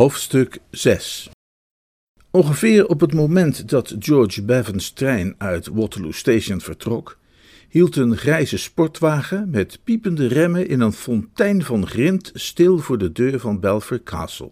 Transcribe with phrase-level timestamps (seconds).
[0.00, 1.30] Hoofdstuk 6
[2.30, 7.18] Ongeveer op het moment dat George Bevan's trein uit Waterloo Station vertrok,
[7.68, 13.12] hield een grijze sportwagen met piepende remmen in een fontein van grind stil voor de
[13.12, 14.50] deur van Belfer Castle.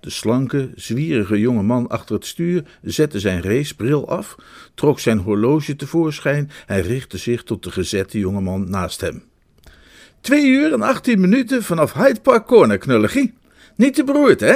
[0.00, 4.36] De slanke, zwierige jonge man achter het stuur zette zijn racebril af,
[4.74, 9.24] trok zijn horloge tevoorschijn en richtte zich tot de gezette jonge man naast hem.
[10.20, 13.40] Twee uur en achttien minuten vanaf Hyde Park Corner, knulligie.
[13.82, 14.54] Niet te beroerd, hè?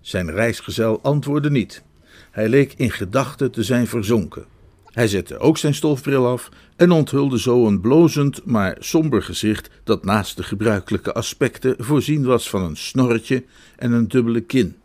[0.00, 1.82] Zijn reisgezel antwoordde niet.
[2.30, 4.44] Hij leek in gedachten te zijn verzonken.
[4.84, 10.04] Hij zette ook zijn stofbril af en onthulde zo een blozend, maar somber gezicht dat
[10.04, 13.44] naast de gebruikelijke aspecten voorzien was van een snorretje
[13.76, 14.76] en een dubbele kin.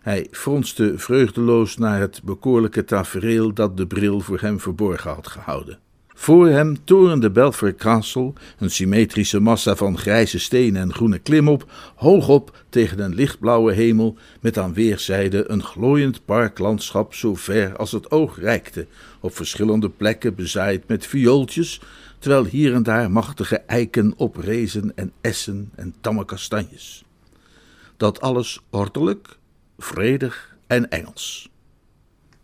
[0.00, 5.78] Hij fronste vreugdeloos naar het bekoorlijke tafereel dat de bril voor hem verborgen had gehouden.
[6.16, 12.56] Voor hem torende Belfort Castle, een symmetrische massa van grijze stenen en groene klimop, hoogop
[12.68, 18.38] tegen een lichtblauwe hemel, met aan weerszijden een glooiend parklandschap zo ver als het oog
[18.38, 18.86] reikte,
[19.20, 21.80] op verschillende plekken bezaaid met viooltjes,
[22.18, 27.04] terwijl hier en daar machtige eiken oprezen en essen en tamme kastanjes.
[27.96, 29.38] Dat alles ordelijk,
[29.78, 31.52] vredig en Engels.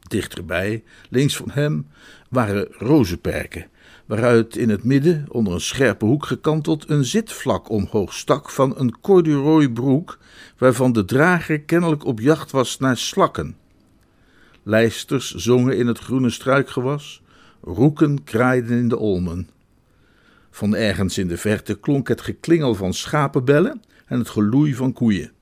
[0.09, 1.87] Dichterbij, links van hem,
[2.31, 3.67] waren rozenperken,
[4.07, 9.01] waaruit in het midden, onder een scherpe hoek gekanteld, een zitvlak omhoog stak van een
[9.01, 10.19] corduroy broek,
[10.59, 13.57] waarvan de drager kennelijk op jacht was naar slakken.
[14.63, 17.23] Lijsters zongen in het groene struikgewas,
[17.63, 19.49] roeken kraaiden in de olmen.
[20.51, 25.33] Van ergens in de verte klonk het geklingel van schapenbellen en het geloei van koeien.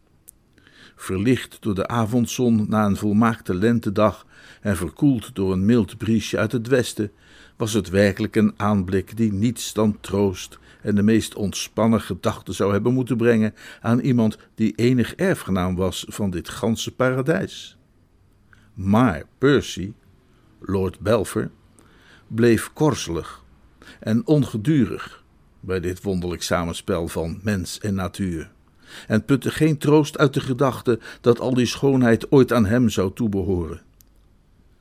[1.00, 4.26] Verlicht door de avondzon na een volmaakte lentedag
[4.60, 7.10] en verkoeld door een mild briesje uit het westen,
[7.56, 12.72] was het werkelijk een aanblik die niets dan troost en de meest ontspannen gedachten zou
[12.72, 17.76] hebben moeten brengen aan iemand die enig erfgenaam was van dit ganse paradijs.
[18.74, 19.92] Maar Percy,
[20.60, 21.50] Lord Belfer,
[22.26, 23.44] bleef korzelig
[24.00, 25.24] en ongedurig
[25.60, 28.50] bij dit wonderlijk samenspel van mens en natuur,
[29.06, 33.12] en putte geen troost uit de gedachte dat al die schoonheid ooit aan hem zou
[33.14, 33.82] toebehoren.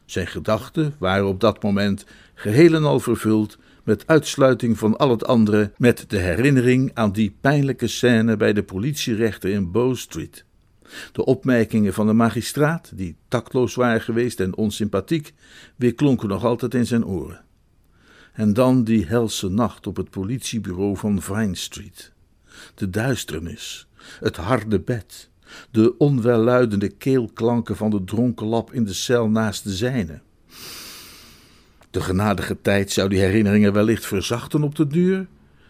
[0.06, 5.26] Zijn gedachten waren op dat moment geheel en al vervuld met uitsluiting van al het
[5.26, 10.46] andere, met de herinnering aan die pijnlijke scène bij de politierechter in Bow Street.
[11.12, 15.34] De opmerkingen van de magistraat, die tactloos waren geweest en onsympathiek,
[15.76, 17.44] weerklonken nog altijd in zijn oren.
[18.34, 22.12] En dan die helse nacht op het politiebureau van Vine Street.
[22.76, 23.88] De duisternis,
[24.20, 25.30] het harde bed,
[25.72, 30.20] de onwelluidende keelklanken van de dronken lap in de cel naast de zijne.
[31.92, 35.28] De genadige tijd zou die herinneringen wellicht verzachten op de duur,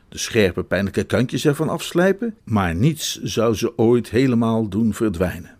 [0.09, 5.56] de scherpe pijnlijke kantjes ervan afslijpen, maar niets zou ze ooit helemaal doen verdwijnen.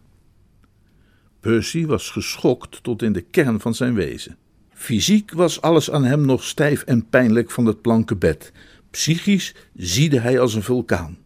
[1.40, 4.38] Percy was geschokt tot in de kern van zijn wezen.
[4.74, 8.52] Fysiek was alles aan hem nog stijf en pijnlijk van het planken bed.
[8.90, 11.18] Psychisch ziedde hij als een vulkaan.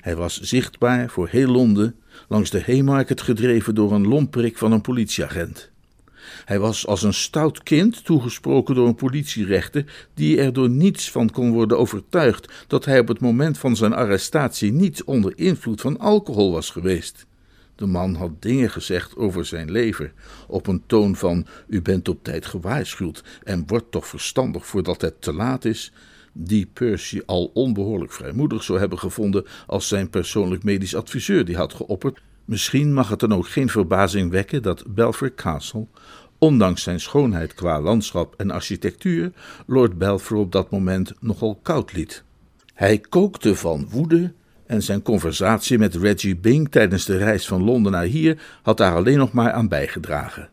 [0.00, 1.96] Hij was zichtbaar voor heel Londen
[2.28, 5.70] langs de Haymarket gedreven door een lomperik van een politieagent.
[6.44, 11.30] Hij was als een stout kind toegesproken door een politierechter die er door niets van
[11.30, 15.98] kon worden overtuigd dat hij op het moment van zijn arrestatie niet onder invloed van
[15.98, 17.26] alcohol was geweest.
[17.74, 20.12] De man had dingen gezegd over zijn lever,
[20.48, 25.22] op een toon van: U bent op tijd gewaarschuwd en wordt toch verstandig voordat het
[25.22, 25.92] te laat is,
[26.32, 31.74] die Percy al onbehoorlijk vrijmoedig zou hebben gevonden als zijn persoonlijk medisch adviseur die had
[31.74, 32.20] geopperd.
[32.44, 35.86] Misschien mag het dan ook geen verbazing wekken dat Belfort Castle,
[36.38, 39.32] ondanks zijn schoonheid qua landschap en architectuur,
[39.66, 42.24] Lord Belfort op dat moment nogal koud liet.
[42.74, 44.32] Hij kookte van woede
[44.66, 48.94] en zijn conversatie met Reggie Bing tijdens de reis van Londen naar hier had daar
[48.94, 50.50] alleen nog maar aan bijgedragen.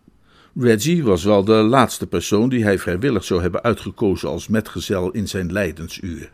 [0.59, 5.27] Reggie was wel de laatste persoon die hij vrijwillig zou hebben uitgekozen als metgezel in
[5.27, 6.29] zijn lijdensuur.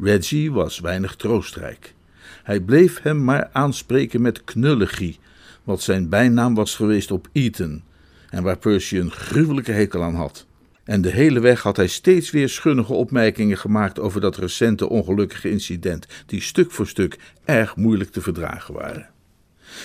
[0.00, 1.94] Reggie was weinig troostrijk.
[2.42, 5.18] Hij bleef hem maar aanspreken met knullegie,
[5.64, 7.82] wat zijn bijnaam was geweest op Eton,
[8.30, 10.46] en waar Percy een gruwelijke hekel aan had.
[10.84, 15.50] En de hele weg had hij steeds weer schunnige opmerkingen gemaakt over dat recente ongelukkige
[15.50, 19.11] incident, die stuk voor stuk erg moeilijk te verdragen waren.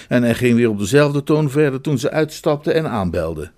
[0.07, 3.51] En hij ging weer op dezelfde toon verder toen ze uitstapte en aanbelde.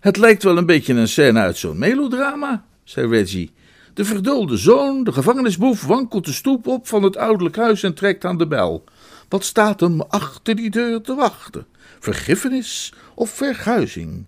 [0.00, 3.52] Het lijkt wel een beetje een scène uit zo'n melodrama, zei Reggie.
[3.94, 8.24] De verdulde zoon, de gevangenisboef, wankelt de stoep op van het ouderlijk huis en trekt
[8.24, 8.84] aan de bel.
[9.28, 11.66] Wat staat hem achter die deur te wachten?
[12.00, 14.24] Vergiffenis of verguizing?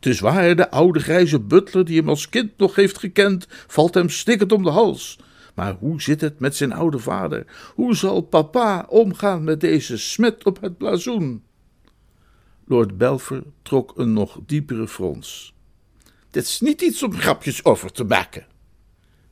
[0.00, 4.08] Het waar, de oude grijze butler die hem als kind nog heeft gekend, valt hem
[4.08, 5.18] stikkend om de hals.
[5.60, 7.46] Maar hoe zit het met zijn oude vader?
[7.74, 11.42] Hoe zal papa omgaan met deze smet op het blazoen?
[12.66, 15.54] Lord Belfer trok een nog diepere frons.
[16.30, 18.46] Dit is niet iets om grapjes over te maken,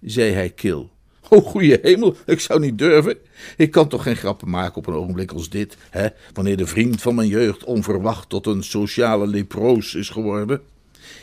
[0.00, 0.90] zei hij kil.
[1.28, 3.16] O, goeie hemel, ik zou niet durven.
[3.56, 7.02] Ik kan toch geen grappen maken op een ogenblik als dit, hè, wanneer de vriend
[7.02, 10.60] van mijn jeugd onverwacht tot een sociale leproos is geworden.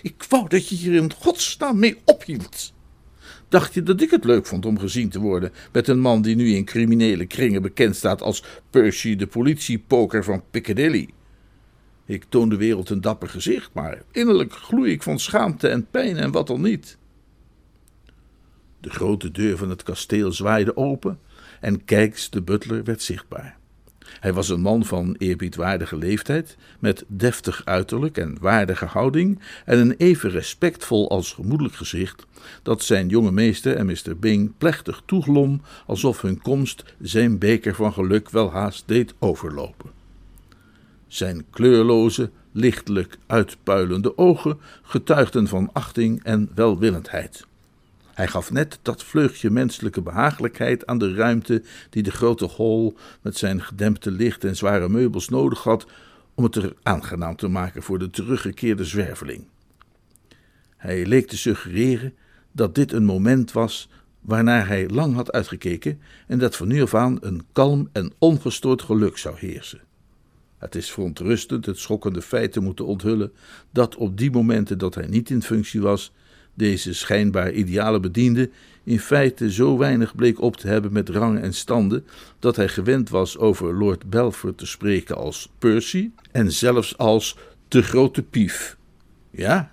[0.01, 2.74] Ik wou dat je hier in godsnaam mee ophield.
[3.50, 6.36] Dacht je dat ik het leuk vond om gezien te worden met een man die
[6.36, 11.09] nu in criminele kringen bekend staat als Percy de politiepoker van Piccadilly?
[12.06, 16.18] Ik toon de wereld een dapper gezicht, maar innerlijk gloei ik van schaamte en pijn
[16.18, 16.97] en wat al niet.
[18.80, 21.19] De grote deur van het kasteel zwaaide open
[21.62, 23.57] en Kijks de butler werd zichtbaar.
[24.25, 29.95] Hij was een man van eerbiedwaardige leeftijd, met deftig uiterlijk en waardige houding en een
[29.98, 32.25] even respectvol als gemoedelijk gezicht,
[32.63, 34.18] dat zijn jonge meester en Mr.
[34.19, 39.89] Bing plechtig toeglom, alsof hun komst zijn beker van geluk wel haast deed overlopen.
[41.07, 47.45] Zijn kleurloze, lichtelijk uitpuilende ogen getuigden van achting en welwillendheid.
[48.15, 53.38] Hij gaf net dat vleugje menselijke behagelijkheid aan de ruimte die de grote hall met
[53.38, 55.85] zijn gedempte licht en zware meubels nodig had
[56.33, 59.47] om het er aangenaam te maken voor de teruggekeerde zwerveling.
[60.77, 62.13] Hij leek te suggereren
[62.51, 63.89] dat dit een moment was
[64.21, 68.81] waarnaar hij lang had uitgekeken en dat van nu af aan een kalm en ongestoord
[68.81, 69.81] geluk zou heersen.
[70.57, 73.31] Het is verontrustend het schokkende feit te moeten onthullen
[73.71, 76.13] dat op die momenten dat hij niet in functie was,
[76.56, 78.50] deze schijnbaar ideale bediende
[78.84, 82.06] in feite zo weinig bleek op te hebben met rang en standen,
[82.40, 87.38] dat hij gewend was over Lord Belfort te spreken als Percy en zelfs als
[87.68, 88.78] de grote pief.
[89.30, 89.72] Ja,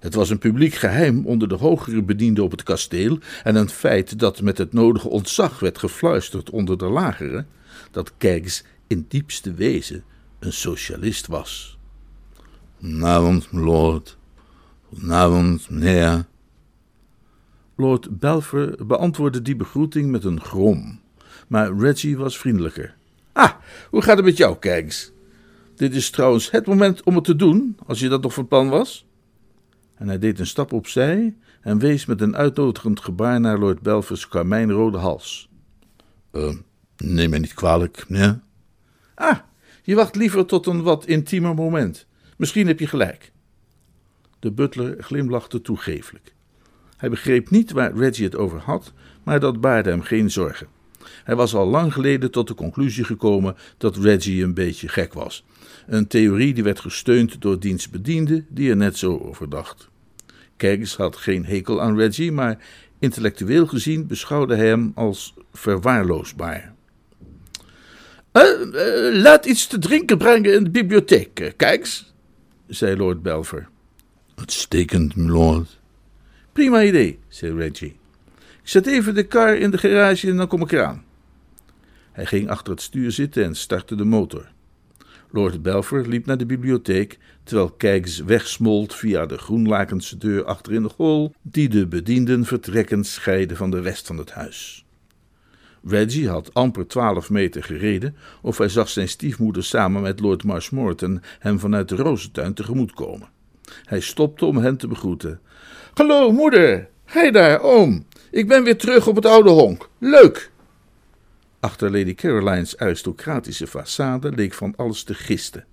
[0.00, 4.18] het was een publiek geheim onder de hogere bedienden op het kasteel en een feit
[4.18, 7.44] dat met het nodige ontzag werd gefluisterd onder de lagere,
[7.90, 10.04] dat Keggs in diepste wezen
[10.38, 11.78] een socialist was.
[12.78, 14.16] Goedenavond, lord.
[14.92, 16.24] Goedenavond, meneer.
[17.76, 21.00] Lord Belfer beantwoordde die begroeting met een grom,
[21.48, 22.94] maar Reggie was vriendelijker.
[23.32, 23.50] Ah,
[23.90, 25.12] hoe gaat het met jou, Keggs?
[25.74, 28.68] Dit is trouwens het moment om het te doen, als je dat nog van plan
[28.68, 29.06] was.
[29.94, 34.28] En hij deed een stap opzij en wees met een uitnodigend gebaar naar Lord Belfers
[34.28, 35.48] karmijnrode hals.
[36.32, 36.54] Uh,
[36.96, 38.40] neem mij niet kwalijk, meneer.
[39.14, 39.38] Ah,
[39.82, 42.06] je wacht liever tot een wat intiemer moment.
[42.36, 43.31] Misschien heb je gelijk.
[44.42, 46.34] De butler glimlachte toegeeflijk.
[46.96, 48.92] Hij begreep niet waar Reggie het over had,
[49.22, 50.66] maar dat baarde hem geen zorgen.
[51.24, 55.44] Hij was al lang geleden tot de conclusie gekomen dat Reggie een beetje gek was.
[55.86, 59.88] Een theorie die werd gesteund door diens bediende, die er net zo over dacht.
[60.56, 62.58] Keggs had geen hekel aan Reggie, maar
[62.98, 66.74] intellectueel gezien beschouwde hij hem als verwaarloosbaar.
[68.32, 72.14] Uh, uh, laat iets te drinken brengen in de bibliotheek, uh, Keggs,
[72.66, 73.70] zei Lord Belver.
[74.42, 75.78] Uitstekend, lord.
[76.52, 77.96] Prima idee, zei Reggie.
[78.62, 81.04] Ik zet even de kar in de garage en dan kom ik eraan.
[82.12, 84.50] Hij ging achter het stuur zitten en startte de motor.
[85.30, 90.82] Lord Belfer liep naar de bibliotheek, terwijl Kijks wegsmolt via de groenlakense deur achter in
[90.82, 94.84] de hol, die de bedienden vertrekkend scheidde van de rest van het huis.
[95.84, 101.22] Reggie had amper twaalf meter gereden, of hij zag zijn stiefmoeder samen met Lord Marshmoreton
[101.38, 103.28] hem vanuit de rozentuin tegemoet komen.
[103.84, 105.40] Hij stopte om hen te begroeten.
[105.94, 106.88] Hallo, moeder.
[107.04, 108.06] Hé daar, oom.
[108.30, 109.88] Ik ben weer terug op het oude honk.
[109.98, 110.50] Leuk.
[111.60, 115.64] Achter Lady Caroline's aristocratische façade leek van alles te gisten.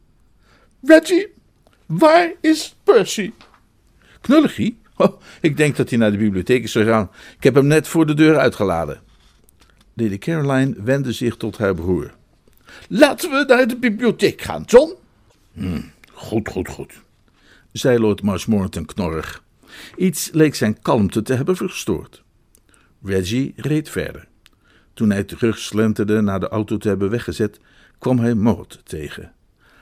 [0.81, 1.27] Reggie,
[1.85, 3.31] waar is Percy?
[4.21, 4.77] Knulligie?
[4.97, 7.09] Oh, ik denk dat hij naar de bibliotheek is gegaan.
[7.37, 9.01] Ik heb hem net voor de deur uitgeladen.
[9.93, 12.13] Lady Caroline wendde zich tot haar broer.
[12.87, 14.93] Laten we naar de bibliotheek gaan, John.
[15.53, 15.81] Hm,
[16.13, 16.93] goed, goed, goed,
[17.71, 19.43] zei Lord Marshmoreton knorrig.
[19.97, 22.23] Iets leek zijn kalmte te hebben verstoord.
[23.03, 24.27] Reggie reed verder.
[24.93, 27.59] Toen hij terugslenterde na de auto te hebben weggezet,
[27.97, 29.33] kwam hij Maud tegen.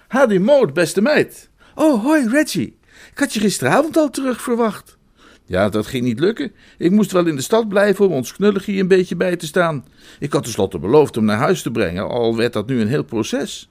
[0.08, 1.50] Hadi Maud, beste meid.
[1.76, 2.78] Oh, hoi Reggie.
[3.12, 4.98] Ik had je gisteravond al terug verwacht.
[5.46, 6.52] Ja, dat ging niet lukken.
[6.78, 9.86] Ik moest wel in de stad blijven om ons knulligie een beetje bij te staan.
[10.20, 13.04] Ik had tenslotte beloofd hem naar huis te brengen, al werd dat nu een heel
[13.04, 13.70] proces.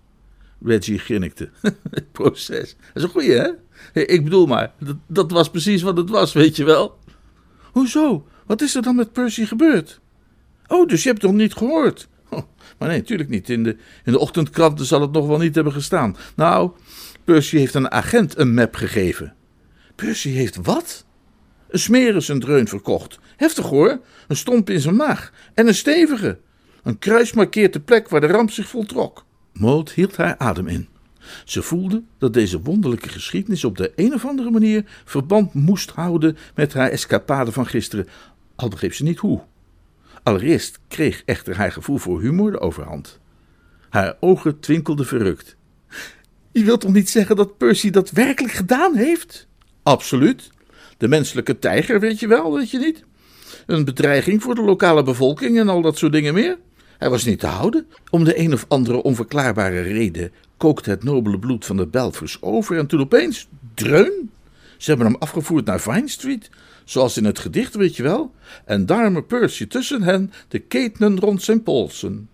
[0.63, 1.51] Reggie grinnikte.
[2.13, 2.77] proces.
[2.79, 3.51] Dat is een goeie, hè?
[4.05, 6.99] Ik bedoel maar, dat, dat was precies wat het was, weet je wel.
[7.73, 8.27] Hoezo?
[8.47, 10.01] Wat is er dan met Percy gebeurd?
[10.67, 12.09] Oh, dus je hebt het nog niet gehoord?
[12.31, 12.43] Oh,
[12.79, 13.51] maar nee, natuurlijk niet.
[13.51, 16.17] In de, in de ochtendkranten zal het nog wel niet hebben gestaan.
[16.37, 16.71] Nou,
[17.25, 19.35] Percy heeft een agent een map gegeven.
[19.95, 21.05] Percy heeft wat?
[21.69, 23.19] Een smerensendreun verkocht.
[23.37, 24.01] Heftig hoor.
[24.29, 25.33] Een stomp in zijn maag.
[25.55, 26.39] En een stevige.
[26.83, 29.25] Een kruis markeert de plek waar de ramp zich voltrok.
[29.53, 30.89] Maud hield haar adem in.
[31.45, 36.37] Ze voelde dat deze wonderlijke geschiedenis op de een of andere manier verband moest houden
[36.55, 38.09] met haar escapade van gisteren,
[38.57, 39.41] al begreep ze niet hoe.
[40.23, 43.21] Allereerst kreeg echter haar gevoel voor humor de overhand.
[43.89, 45.57] Haar ogen twinkelden verrukt.
[46.53, 49.47] Je wilt toch niet zeggen dat Percy dat werkelijk gedaan heeft?
[49.83, 50.51] Absoluut.
[50.99, 53.05] De menselijke tijger, weet je wel, weet je niet?
[53.67, 56.59] Een bedreiging voor de lokale bevolking en al dat soort dingen meer.
[56.99, 57.87] Hij was niet te houden.
[58.11, 62.79] Om de een of andere onverklaarbare reden kookte het nobele bloed van de Belfers over
[62.79, 64.31] en toen opeens, dreun.
[64.77, 66.51] Ze hebben hem afgevoerd naar Vine Street,
[66.85, 68.35] zoals in het gedicht, weet je wel.
[68.65, 72.29] En daarme Percy tussen hen de ketenen rond zijn polsen.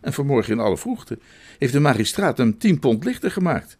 [0.00, 1.18] En vanmorgen in alle vroegte
[1.58, 3.78] heeft de magistraat hem tien pond lichter gemaakt.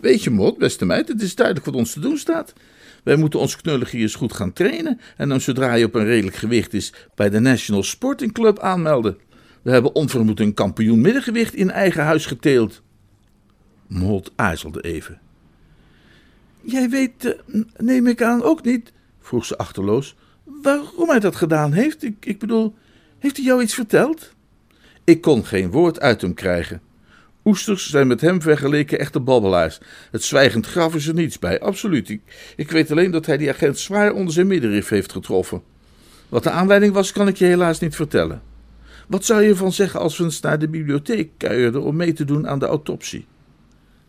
[0.00, 2.52] Weet je, Mot, beste meid, het is duidelijk wat ons te doen staat.
[3.04, 6.36] Wij moeten ons knullige eens goed gaan trainen en dan zodra hij op een redelijk
[6.36, 9.18] gewicht is bij de National Sporting Club aanmelden.
[9.62, 12.82] We hebben onvermoed een kampioen middengewicht in eigen huis geteeld.
[13.92, 15.20] Mold aarzelde even.
[16.60, 21.72] Jij weet, eh, neem ik aan, ook niet, vroeg ze achterloos, waarom hij dat gedaan
[21.72, 22.02] heeft.
[22.02, 22.74] Ik, ik bedoel,
[23.18, 24.34] heeft hij jou iets verteld?
[25.04, 26.80] Ik kon geen woord uit hem krijgen.
[27.44, 29.80] Oesters zijn met hem vergeleken echte babbelaars.
[30.10, 32.08] Het zwijgend graf is er niets bij, absoluut.
[32.08, 32.20] Ik,
[32.56, 35.62] ik weet alleen dat hij die agent zwaar onder zijn middenrif heeft getroffen.
[36.28, 38.42] Wat de aanleiding was, kan ik je helaas niet vertellen.
[39.08, 42.24] Wat zou je ervan zeggen als we eens naar de bibliotheek kuierden om mee te
[42.24, 43.26] doen aan de autopsie?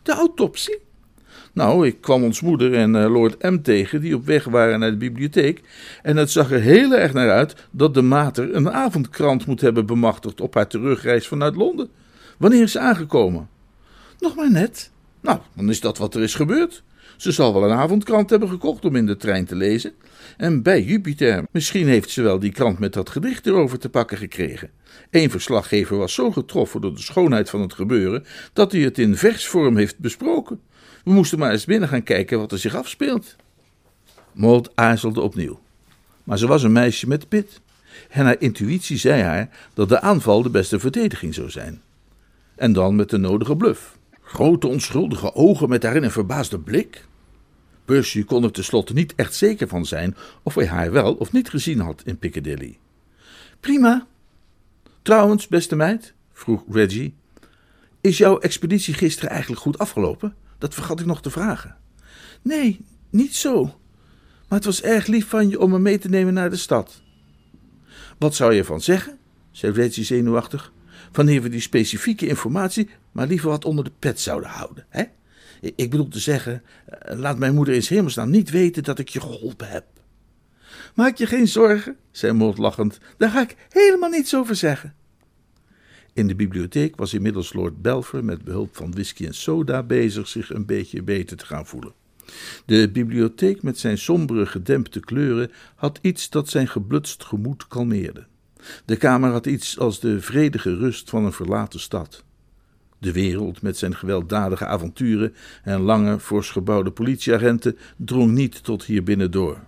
[0.04, 0.78] De autopsie?
[1.52, 4.90] Nou, ik kwam ons moeder en uh, Lord M tegen die op weg waren naar
[4.90, 5.60] de bibliotheek.
[6.02, 9.86] En het zag er heel erg naar uit dat de mater een avondkrant moet hebben
[9.86, 11.88] bemachtigd op haar terugreis vanuit Londen.
[12.38, 13.48] Wanneer is ze aangekomen?
[14.18, 14.90] Nog maar net.
[15.20, 16.82] Nou, dan is dat wat er is gebeurd.
[17.16, 19.92] Ze zal wel een avondkrant hebben gekocht om in de trein te lezen.
[20.36, 24.18] En bij Jupiter, misschien heeft ze wel die krant met dat gedicht erover te pakken
[24.18, 24.70] gekregen.
[25.10, 29.16] Eén verslaggever was zo getroffen door de schoonheid van het gebeuren dat hij het in
[29.16, 30.60] versvorm heeft besproken.
[31.04, 33.36] We moesten maar eens binnen gaan kijken wat er zich afspeelt.
[34.32, 35.60] Maud aarzelde opnieuw.
[36.24, 37.60] Maar ze was een meisje met pit.
[38.10, 41.82] En haar intuïtie zei haar dat de aanval de beste verdediging zou zijn.
[42.54, 43.96] En dan met de nodige bluff.
[44.24, 47.06] Grote onschuldige ogen met daarin een verbaasde blik.
[47.84, 51.48] Percy kon er tenslotte niet echt zeker van zijn of hij haar wel of niet
[51.48, 52.78] gezien had in Piccadilly.
[53.60, 54.06] Prima.
[55.02, 57.14] Trouwens, beste meid, vroeg Reggie,
[58.00, 60.34] is jouw expeditie gisteren eigenlijk goed afgelopen?
[60.58, 61.76] Dat vergat ik nog te vragen.
[62.42, 63.62] Nee, niet zo.
[64.48, 67.02] Maar het was erg lief van je om me mee te nemen naar de stad.
[68.18, 69.18] Wat zou je ervan zeggen?
[69.50, 70.72] zei Reggie zenuwachtig.
[71.14, 75.04] Wanneer we die specifieke informatie maar liever wat onder de pet zouden houden, hè?
[75.60, 79.20] Ik bedoel te zeggen, eh, laat mijn moeder in hemelsnaam niet weten dat ik je
[79.20, 79.84] geholpen heb.
[80.94, 84.94] Maak je geen zorgen, zei Maud lachend, daar ga ik helemaal niets over zeggen.
[86.12, 90.50] In de bibliotheek was inmiddels Lord Belfer met behulp van whisky en soda bezig zich
[90.50, 91.92] een beetje beter te gaan voelen.
[92.66, 98.26] De bibliotheek met zijn sombere gedempte kleuren had iets dat zijn geblutst gemoed kalmeerde.
[98.84, 102.24] De kamer had iets als de vredige rust van een verlaten stad.
[102.98, 109.02] De wereld met zijn gewelddadige avonturen en lange, fors gebouwde politieagenten drong niet tot hier
[109.02, 109.58] binnen door.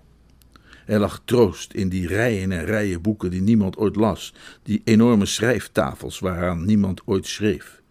[0.87, 5.27] Er lag troost in die rijen en rijen boeken die niemand ooit las, die enorme
[5.27, 7.83] schrijftafels waaraan niemand ooit schreef.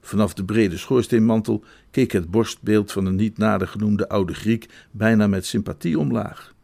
[0.00, 5.26] Vanaf de brede schoorsteenmantel keek het borstbeeld van een niet nader genoemde oude Griek bijna
[5.26, 6.54] met sympathie omlaag.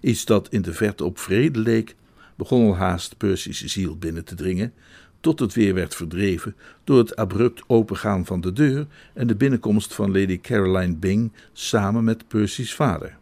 [0.00, 1.96] Iets dat in de verte op vrede leek,
[2.40, 4.72] begon al haast Percy's ziel binnen te dringen,
[5.20, 9.94] tot het weer werd verdreven door het abrupt opengaan van de deur en de binnenkomst
[9.94, 13.18] van Lady Caroline Bing samen met Percy's vader.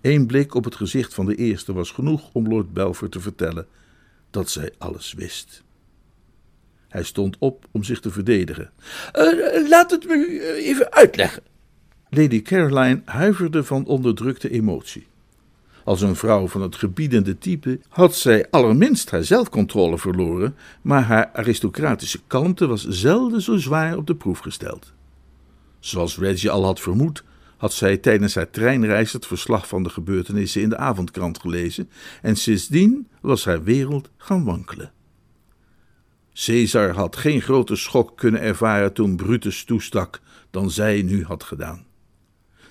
[0.00, 3.66] Eén blik op het gezicht van de eerste was genoeg om Lord Belfer te vertellen
[4.30, 5.62] dat zij alles wist.
[6.88, 8.70] Hij stond op om zich te verdedigen.
[9.16, 11.42] Uh, laat het me even uitleggen.
[12.08, 15.06] Lady Caroline huiverde van onderdrukte emotie.
[15.88, 21.30] Als een vrouw van het gebiedende type had zij allerminst haar zelfcontrole verloren, maar haar
[21.32, 24.92] aristocratische kalmte was zelden zo zwaar op de proef gesteld.
[25.78, 27.24] Zoals Reggie al had vermoed,
[27.56, 31.90] had zij tijdens haar treinreis het verslag van de gebeurtenissen in de avondkrant gelezen
[32.22, 34.92] en sindsdien was haar wereld gaan wankelen.
[36.32, 41.87] Caesar had geen grote schok kunnen ervaren toen Brutus toestak dan zij nu had gedaan.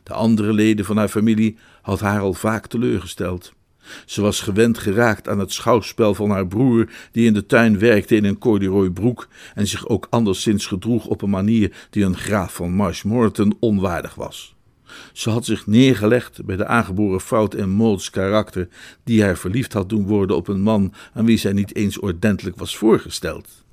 [0.08, 3.54] De andere leden van haar familie had haar al vaak teleurgesteld.
[4.06, 8.16] Ze was gewend geraakt aan het schouwspel van haar broer, die in de tuin werkte
[8.16, 12.54] in een corduroy broek en zich ook anderszins gedroeg op een manier die een graaf
[12.54, 14.56] van Marshmoreton onwaardig was.
[15.14, 18.68] Ze had zich neergelegd bij de aangeboren fout en Mauds karakter,
[19.04, 22.58] die haar verliefd had doen worden op een man aan wie zij niet eens ordentelijk
[22.58, 23.64] was voorgesteld.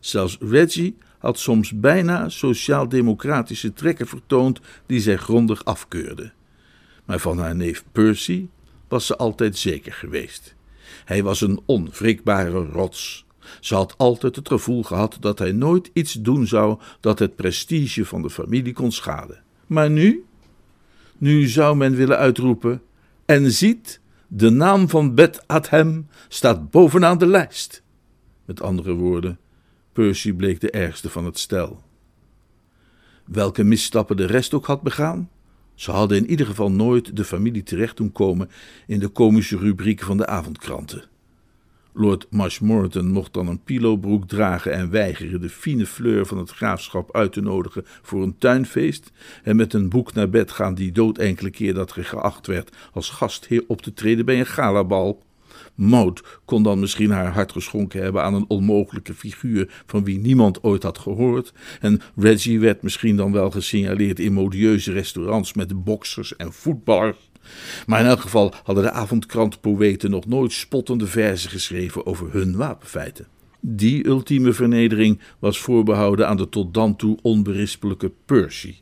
[0.00, 6.32] Zelfs Reggie had soms bijna sociaal-democratische trekken vertoond die zij grondig afkeurde.
[7.04, 8.46] Maar van haar neef Percy
[8.88, 10.54] was ze altijd zeker geweest.
[11.04, 13.26] Hij was een onwrikbare rots.
[13.60, 18.04] Ze had altijd het gevoel gehad dat hij nooit iets doen zou dat het prestige
[18.04, 19.42] van de familie kon schaden.
[19.66, 20.24] Maar nu?
[21.18, 22.82] Nu zou men willen uitroepen:
[23.24, 27.82] En ziet, de naam van Bet Adhem staat bovenaan de lijst.
[28.44, 29.38] Met andere woorden,
[30.00, 31.82] Percy bleek de ergste van het stel.
[33.24, 35.30] Welke misstappen de rest ook had begaan,
[35.74, 38.50] ze hadden in ieder geval nooit de familie terecht doen komen
[38.86, 41.04] in de komische rubrieken van de avondkranten.
[41.92, 47.16] Lord Marshmoreton mocht dan een pilobroek dragen en weigeren de fine fleur van het graafschap
[47.16, 51.18] uit te nodigen voor een tuinfeest en met een boek naar bed gaan die dood
[51.18, 55.22] enkele keer dat geacht werd als gastheer op te treden bij een galabal.
[55.80, 60.62] Maud kon dan misschien haar hart geschonken hebben aan een onmogelijke figuur van wie niemand
[60.62, 61.52] ooit had gehoord.
[61.80, 67.30] En Reggie werd misschien dan wel gesignaleerd in modieuze restaurants met boksers en voetballers.
[67.86, 73.26] Maar in elk geval hadden de avondkrantpoëten nog nooit spottende verzen geschreven over hun wapenfeiten.
[73.60, 78.74] Die ultieme vernedering was voorbehouden aan de tot dan toe onberispelijke Percy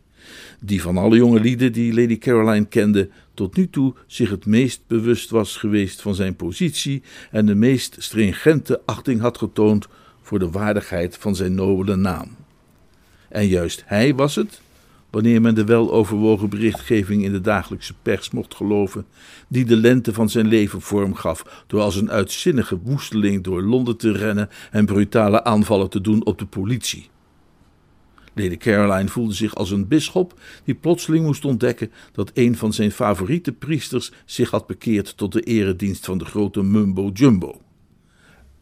[0.61, 4.83] die van alle jonge lieden die Lady Caroline kende, tot nu toe zich het meest
[4.87, 9.89] bewust was geweest van zijn positie en de meest stringente achting had getoond
[10.23, 12.37] voor de waardigheid van zijn nobele naam.
[13.29, 14.61] En juist hij was het,
[15.11, 19.07] wanneer men de weloverwogen berichtgeving in de dagelijkse pers mocht geloven,
[19.49, 23.97] die de lente van zijn leven vorm gaf door als een uitzinnige woesteling door Londen
[23.97, 27.09] te rennen en brutale aanvallen te doen op de politie.
[28.39, 32.93] Lady Caroline voelde zich als een bisschop die plotseling moest ontdekken dat een van zijn
[32.93, 37.61] favoriete priesters zich had bekeerd tot de eredienst van de grote Mumbo Jumbo.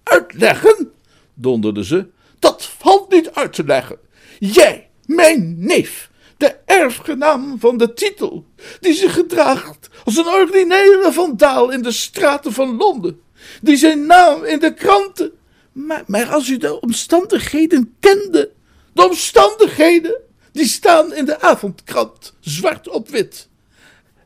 [0.02, 0.90] Uitleggen?
[1.34, 2.06] donderde ze.
[2.38, 3.98] Dat valt niet uit te leggen.
[4.38, 8.44] Jij, mijn neef, de erfgenaam van de titel,
[8.80, 13.20] die zich gedraagt als een ordinaire vandaal in de straten van Londen,
[13.62, 15.32] die zijn naam in de kranten.
[15.72, 18.50] Maar, maar als u de omstandigheden kende,
[18.96, 20.20] de omstandigheden,
[20.52, 23.48] die staan in de avondkrant, zwart op wit.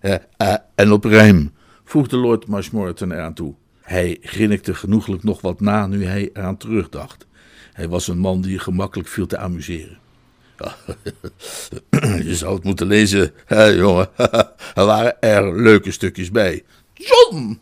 [0.03, 1.53] Uh, uh, en op rijm,
[1.85, 3.55] voegde Lord Marshmoreton eraan toe.
[3.81, 7.27] Hij grinnikte genoeglijk nog wat na nu hij eraan terugdacht.
[7.73, 9.99] Hij was een man die gemakkelijk viel te amuseren.
[12.29, 14.09] je zou het moeten lezen, hè, jongen.
[14.75, 16.65] er waren er leuke stukjes bij.
[16.95, 17.61] John!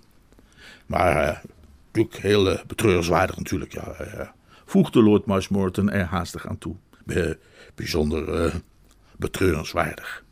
[0.87, 1.39] Maar uh,
[1.87, 4.35] natuurlijk heel uh, betreurenswaardig natuurlijk, ja.
[4.67, 6.77] voegde Lord Marshmoreton er haastig aan toe
[7.75, 8.55] bijzonder uh,
[9.17, 10.25] betreurenswaardig.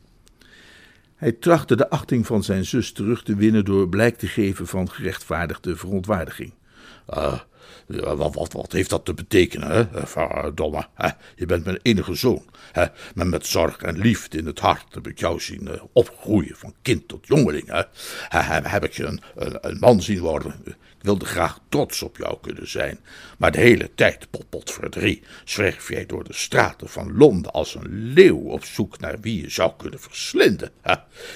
[1.15, 4.89] Hij trachtte de achting van zijn zus terug te winnen door blijk te geven van
[4.89, 6.53] gerechtvaardigde verontwaardiging.
[7.09, 7.39] Uh,
[7.87, 10.07] wat, wat, wat, heeft dat te betekenen, hè?
[10.07, 11.09] Verdomme, hè?
[11.35, 12.45] je bent mijn enige zoon.
[12.71, 12.85] Hè?
[13.15, 16.73] Maar met zorg en liefde in het hart heb ik jou zien uh, opgroeien, van
[16.81, 17.67] kind tot jongeling.
[17.67, 17.81] Hè?
[18.69, 19.21] Heb ik je een,
[19.61, 20.53] een, man zien worden
[21.07, 22.99] wilde graag trots op jou kunnen zijn,
[23.37, 28.37] maar de hele tijd, potverdrie, zwerf jij door de straten van Londen als een leeuw
[28.37, 30.71] op zoek naar wie je zou kunnen verslinden.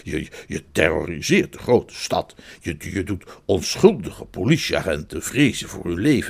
[0.04, 6.21] Je, je terroriseert de grote stad, je, je doet onschuldige politieagenten vrezen voor hun leven.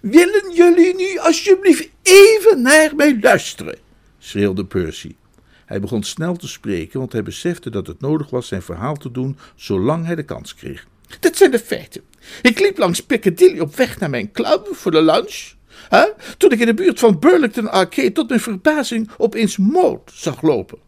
[0.00, 3.78] Willen jullie nu alsjeblieft even naar mij luisteren?
[4.18, 5.14] schreeuwde Percy.
[5.66, 9.10] Hij begon snel te spreken, want hij besefte dat het nodig was zijn verhaal te
[9.10, 10.86] doen zolang hij de kans kreeg.
[11.20, 12.02] Dit zijn de feiten.
[12.42, 15.54] Ik liep langs Piccadilly op weg naar mijn club voor de lunch.
[15.88, 16.04] Hè,
[16.38, 20.78] toen ik in de buurt van Burlington Arcade tot mijn verbazing opeens Maud zag lopen.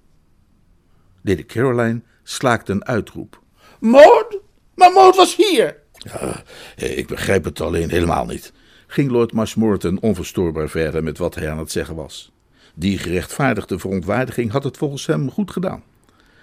[1.22, 3.42] Lady Caroline slaakte een uitroep.
[3.80, 4.38] Maud?
[4.74, 5.76] Maar Maud was hier!
[6.12, 6.42] Ja,
[6.76, 8.52] ik begrijp het alleen helemaal niet,
[8.86, 12.32] ging Lord Marshmoreton onverstoorbaar verder met wat hij aan het zeggen was.
[12.74, 15.82] Die gerechtvaardigde verontwaardiging had het volgens hem goed gedaan.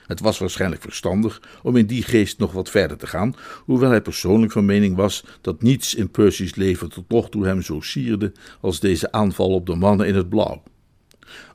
[0.07, 4.01] Het was waarschijnlijk verstandig om in die geest nog wat verder te gaan, hoewel hij
[4.01, 8.31] persoonlijk van mening was dat niets in Percy's leven tot nog toe hem zo sierde
[8.61, 10.63] als deze aanval op de mannen in het blauw.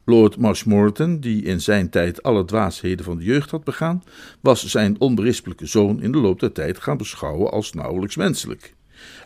[0.04, 4.02] Lord Marshmoreton, die in zijn tijd alle dwaasheden van de jeugd had begaan,
[4.40, 8.74] was zijn onberispelijke zoon in de loop der tijd gaan beschouwen als nauwelijks menselijk.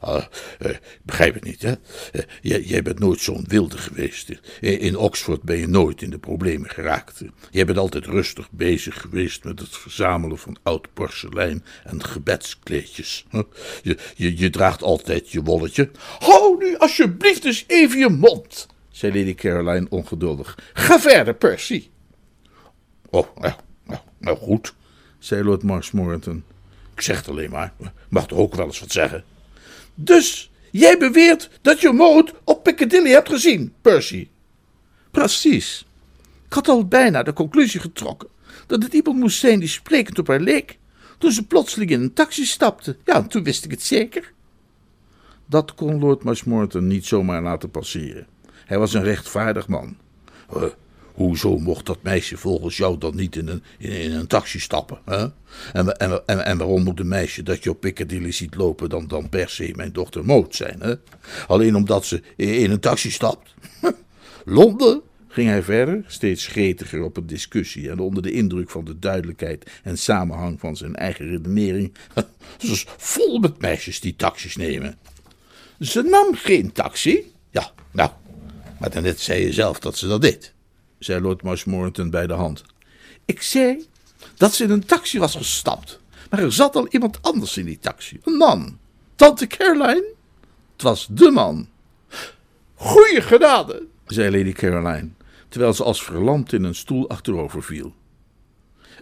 [0.00, 0.24] Ah,
[0.59, 0.70] eh,
[1.02, 1.72] begrijp het niet, hè?
[2.12, 2.22] Eh,
[2.66, 4.28] jij, bent nooit zo'n wilde geweest.
[4.61, 7.22] In, in, Oxford ben je nooit in de problemen geraakt.
[7.50, 13.26] Jij bent altijd rustig bezig geweest met het verzamelen van oud porselein en gebedskleedjes.
[13.83, 15.90] Je, je, je draagt altijd je wolletje.
[16.18, 20.59] Hou nu alsjeblieft eens even je mond, zei Lady Caroline ongeduldig.
[20.72, 21.88] Ga verder, Percy.
[23.11, 23.54] Oh, nou,
[23.85, 24.74] nou, nou goed,
[25.18, 26.44] zei Lord Marshmoreton.
[26.94, 27.72] Ik zeg het alleen maar,
[28.09, 29.24] mag toch ook wel eens wat zeggen.
[29.94, 34.28] Dus jij beweert dat je Maud op Piccadilly hebt gezien, Percy?
[35.11, 35.87] Precies.
[36.46, 38.28] Ik had al bijna de conclusie getrokken
[38.66, 40.78] dat het iemand moest zijn die sprekend op haar leek,
[41.18, 42.96] toen ze plotseling in een taxi stapte.
[43.04, 44.33] Ja, toen wist ik het zeker.
[45.46, 48.26] Dat kon Lord Marshmoreton niet zomaar laten passeren.
[48.64, 49.96] Hij was een rechtvaardig man.
[51.14, 54.98] Hoezo mocht dat meisje volgens jou dan niet in een, in, een taxi stappen?
[55.05, 55.27] Hè?
[55.72, 59.07] En, en, en, en, waarom moet een meisje dat je op Piccadilly ziet lopen dan,
[59.07, 60.81] dan per se mijn dochter Moot zijn?
[60.81, 60.94] Hè?
[61.46, 63.55] Alleen omdat ze in een taxi stapt?
[64.44, 65.03] Londen?
[65.35, 69.70] ging hij verder, steeds gretiger op een discussie en onder de indruk van de duidelijkheid
[69.83, 71.94] en samenhang van zijn eigen redenering.
[72.59, 74.98] Ze is vol met meisjes die taxis nemen.
[75.81, 77.33] Ze nam geen taxi?
[77.50, 78.11] Ja, nou,
[78.78, 80.54] maar daarnet zei je zelf dat ze dat deed,
[80.98, 82.64] zei Lord Marshmoreton bij de hand.
[83.24, 83.87] Ik zei
[84.37, 87.78] dat ze in een taxi was gestapt, maar er zat al iemand anders in die
[87.78, 88.20] taxi.
[88.22, 88.78] Een man.
[89.16, 90.12] Tante Caroline?
[90.72, 91.68] Het was de man.
[92.74, 95.08] Goeie genade, zei Lady Caroline,
[95.48, 97.94] terwijl ze als verlamd in een stoel achterover viel.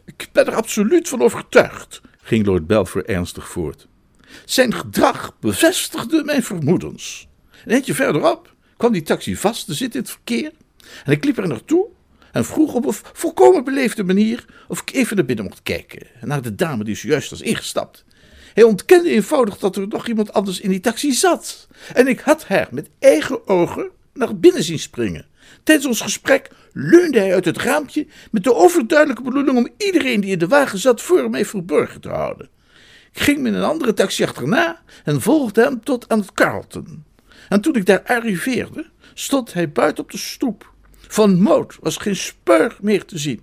[0.05, 3.87] Ik ben er absoluut van overtuigd, ging Lord Belfer ernstig voort.
[4.45, 7.29] Zijn gedrag bevestigde mijn vermoedens.
[7.65, 8.52] Een eentje verderop
[8.83, 10.53] kwam die taxi vast te zitten in het verkeer.
[11.05, 11.87] En ik liep er naartoe
[12.33, 16.07] en vroeg op een volkomen beleefde manier of ik even naar binnen mocht kijken.
[16.21, 18.05] Naar de dame die zojuist was ingestapt.
[18.55, 21.69] Hij ontkende eenvoudig dat er nog iemand anders in die taxi zat.
[21.95, 25.27] En ik had haar met eigen ogen naar binnen zien springen.
[25.63, 30.31] Tijdens ons gesprek leunde hij uit het raampje met de overduidelijke bedoeling om iedereen die
[30.31, 32.49] in de wagen zat voor mij verborgen te houden.
[33.13, 37.05] Ik ging met een andere taxi achterna en volgde hem tot aan het Carlton.
[37.53, 40.73] En toen ik daar arriveerde, stond hij buiten op de stoep.
[41.09, 43.41] Van Moot was geen speur meer te zien.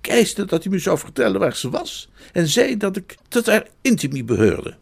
[0.00, 3.46] Ik eiste dat hij me zou vertellen waar ze was en zei dat ik tot
[3.46, 4.76] haar intimie behoorde.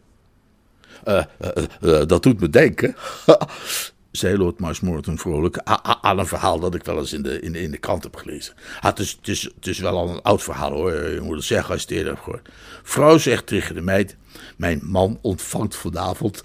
[1.07, 2.95] Uh, uh, uh, dat doet me denken,
[4.15, 5.57] zei Lord Marshmoreton vrolijk,
[6.01, 8.15] aan een verhaal dat ik wel eens in de, in de, in de krant heb
[8.15, 8.53] gelezen.
[8.79, 11.35] Ah, het, is, het, is, het is wel al een oud verhaal hoor, je moet
[11.35, 12.49] het zeggen als je het eerder hebt gehoord.
[12.83, 14.15] Vrouw zegt tegen de meid,
[14.57, 16.41] mijn man ontvangt vanavond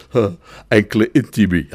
[0.68, 1.68] enkele intimie.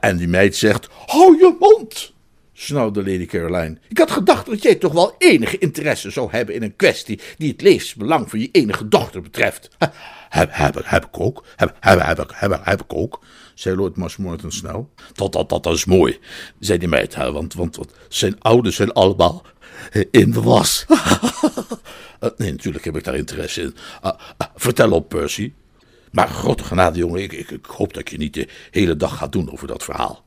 [0.00, 2.12] en die meid zegt, hou je mond,
[2.52, 3.78] snauwde Lady Caroline.
[3.88, 7.50] Ik had gedacht dat jij toch wel enige interesse zou hebben in een kwestie die
[7.50, 9.70] het levensbelang van je enige dochter betreft.
[10.28, 13.22] Heb, heb, heb ik ook, heb, heb, heb, heb, heb ik ook,
[13.62, 14.90] zei Lord Marshmoreton snel.
[15.12, 16.18] Dat, dat, dat, is mooi,
[16.58, 19.42] zei die meid, want, want, want zijn ouders zijn allemaal
[20.10, 20.84] in de was.
[22.22, 23.74] Eh, nee, natuurlijk heb ik daar interesse in.
[24.04, 25.52] Uh, uh, vertel op, Percy.
[26.10, 29.52] Maar grote genade, jongen, ik, ik, hoop dat je niet de hele dag gaat doen
[29.52, 30.24] over dat verhaal.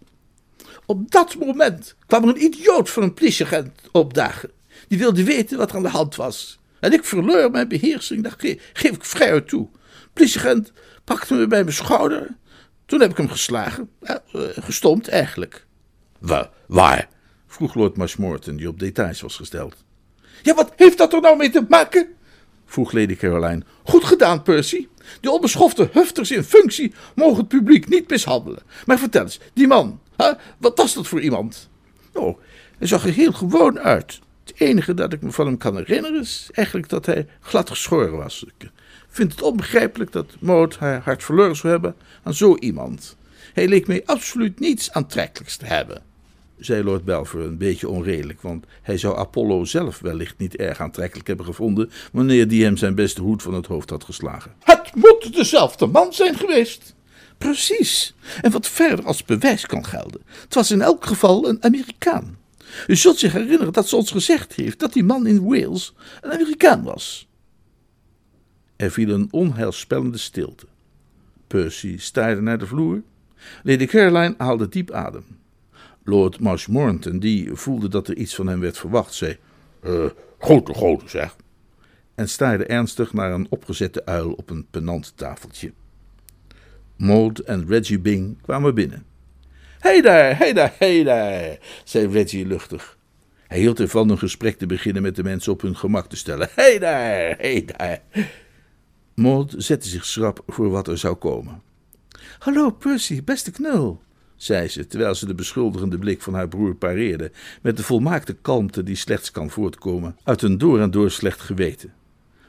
[0.86, 4.52] Op dat moment kwam er een idioot van een politieagent opdagen.
[4.88, 6.60] Die wilde weten wat er aan de hand was.
[6.80, 8.36] En ik verloor mijn beheersing, dat
[8.74, 9.68] geef ik vrij uit toe.
[10.14, 10.72] Politieagent
[11.04, 12.36] pakte me bij mijn schouder.
[12.86, 13.90] Toen heb ik hem geslagen.
[14.02, 14.22] Ja,
[14.56, 15.66] gestompt eigenlijk.
[16.68, 17.10] Waar?
[17.48, 19.84] vroeg Lord Marshmoreton, die op details was gesteld.
[20.44, 22.08] Ja, wat heeft dat er nou mee te maken?
[22.66, 23.62] vroeg Lady Caroline.
[23.84, 24.88] Goed gedaan, Percy.
[25.22, 28.64] Die onbeschofte hufters in functie mogen het publiek niet mishandelen.
[28.86, 31.70] Maar vertel eens, die man, hè, wat was dat voor iemand?
[32.14, 32.40] Oh,
[32.78, 34.20] hij zag er heel gewoon uit.
[34.44, 38.18] Het enige dat ik me van hem kan herinneren is eigenlijk dat hij glad geschoren
[38.18, 38.44] was.
[38.58, 38.70] Ik
[39.16, 43.16] vind het onbegrijpelijk dat Maud haar hart verloren zou hebben aan zo iemand.
[43.54, 46.02] Hij leek mij absoluut niets aantrekkelijks te hebben
[46.58, 51.28] zei Lord Belfer een beetje onredelijk, want hij zou Apollo zelf wellicht niet erg aantrekkelijk
[51.28, 54.54] hebben gevonden wanneer die hem zijn beste hoed van het hoofd had geslagen.
[54.60, 56.96] Het moet dezelfde man zijn geweest.
[57.38, 58.16] Precies.
[58.42, 60.22] En wat verder als bewijs kan gelden.
[60.42, 62.38] Het was in elk geval een Amerikaan.
[62.88, 66.32] U zult zich herinneren dat ze ons gezegd heeft dat die man in Wales een
[66.32, 67.28] Amerikaan was.
[68.76, 70.66] Er viel een onheilspellende stilte.
[71.48, 73.02] Percy staarde naar de vloer.
[73.64, 75.24] Lady Caroline haalde diep adem.
[76.04, 79.38] Lord Marshmoreton, die voelde dat er iets van hem werd verwacht, zei:
[79.86, 80.06] uh,
[80.40, 81.36] Grote, grote zeg.
[82.16, 85.72] En staarde ernstig naar een opgezette uil op een penanttafeltje.
[86.96, 89.06] Maud en Reggie Bing kwamen binnen.
[89.80, 92.98] Hé daar, hé daar, hé daar, zei Reggie luchtig.
[93.48, 96.50] Hij hield ervan een gesprek te beginnen met de mensen op hun gemak te stellen.
[96.56, 98.02] Hé daar, hé daar.
[99.16, 101.62] Maud zette zich schrap voor wat er zou komen.
[102.40, 104.02] Hallo, Percy, beste knul,
[104.36, 108.84] zei ze, terwijl ze de beschuldigende blik van haar broer pareerde, met de volmaakte kalmte
[108.84, 111.94] die slechts kan voortkomen uit een door en door slecht geweten.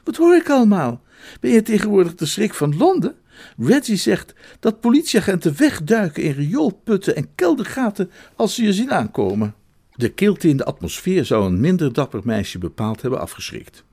[0.03, 1.01] Wat hoor ik allemaal?
[1.39, 3.15] Ben je tegenwoordig de schrik van Londen?
[3.57, 9.55] Reggie zegt dat politieagenten wegduiken in rioolputten en keldergaten als ze je zien aankomen.
[9.95, 13.85] De kilte in de atmosfeer zou een minder dapper meisje bepaald hebben afgeschrikt.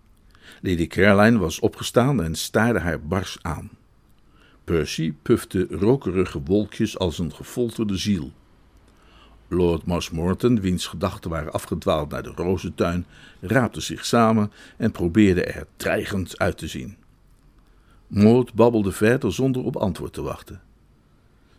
[0.60, 3.70] Lady Caroline was opgestaan en staarde haar bars aan.
[4.64, 8.32] Percy pufte rokerige wolkjes als een gefolterde ziel.
[9.48, 13.06] Lord Marshmoreton, wiens gedachten waren afgedwaald naar de rozentuin,
[13.40, 16.96] raapte zich samen en probeerde er dreigend uit te zien.
[18.06, 20.60] Maud babbelde verder zonder op antwoord te wachten.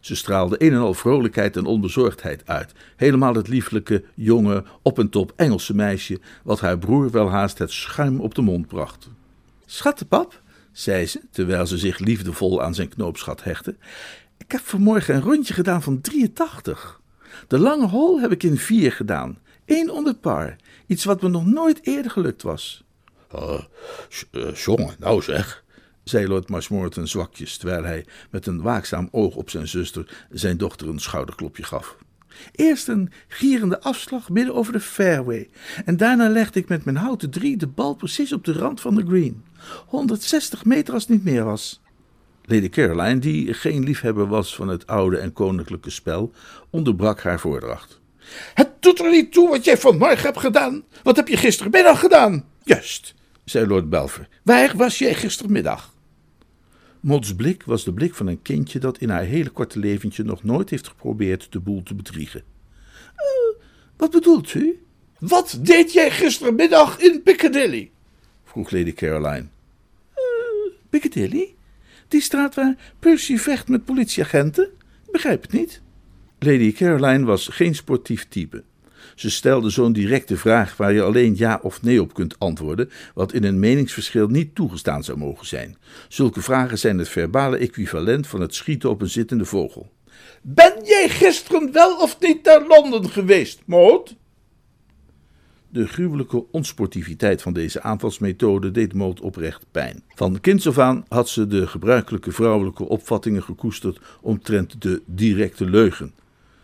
[0.05, 5.09] Ze straalde een en al vrolijkheid en onbezorgdheid uit, helemaal het lieflijke, jonge, op en
[5.09, 9.09] top Engelse meisje, wat haar broer wel haast het schuim op de mond bracht.
[9.65, 10.41] Schattenpap,
[10.71, 13.75] zei ze, terwijl ze zich liefdevol aan zijn knoopsgat hechtte,
[14.37, 17.01] ik heb vanmorgen een rondje gedaan van 83.
[17.47, 20.55] De lange hol heb ik in vier gedaan, één onder par,
[20.87, 22.83] iets wat me nog nooit eerder gelukt was.
[23.35, 23.61] Uh,
[24.53, 25.63] jongen, nou zeg,
[26.05, 30.87] zei Lord Marshmoreton zwakjes, terwijl hij met een waakzaam oog op zijn zuster zijn dochter
[30.87, 31.97] een schouderklopje gaf.
[32.51, 35.49] Eerst een gierende afslag midden over de fairway.
[35.85, 38.95] En daarna legde ik met mijn houten drie de bal precies op de rand van
[38.95, 39.43] de green.
[39.85, 41.81] 160 meter als het niet meer was.
[42.43, 46.31] Lady Caroline, die geen liefhebber was van het oude en koninklijke spel,
[46.69, 47.99] onderbrak haar voordracht.
[48.53, 50.83] Het doet er niet toe wat jij vanmorgen hebt gedaan.
[51.03, 52.45] Wat heb je gistermiddag gedaan?
[52.63, 53.13] Juist,
[53.45, 54.27] zei Lord Belver.
[54.43, 55.93] Waar was jij gistermiddag?
[57.05, 60.43] Mods blik was de blik van een kindje dat in haar hele korte leventje nog
[60.43, 62.43] nooit heeft geprobeerd de boel te bedriegen.
[63.15, 63.61] Uh,
[63.97, 64.83] wat bedoelt u?
[65.19, 67.91] Wat deed jij gistermiddag in Piccadilly?
[68.43, 69.45] vroeg Lady Caroline.
[70.15, 71.55] Uh, Piccadilly?
[72.07, 74.69] Die straat waar Percy vecht met politieagenten?
[75.11, 75.81] Begrijp het niet.
[76.39, 78.63] Lady Caroline was geen sportief type.
[79.15, 83.33] Ze stelde zo'n directe vraag waar je alleen ja of nee op kunt antwoorden, wat
[83.33, 85.77] in een meningsverschil niet toegestaan zou mogen zijn.
[86.07, 89.91] Zulke vragen zijn het verbale equivalent van het schieten op een zittende vogel.
[90.41, 94.15] Ben jij gisteren wel of niet naar Londen geweest, Maud?
[95.69, 100.03] De gruwelijke onsportiviteit van deze aanvalsmethode deed Maud oprecht pijn.
[100.15, 106.13] Van kinds af aan had ze de gebruikelijke vrouwelijke opvattingen gekoesterd omtrent de directe leugen.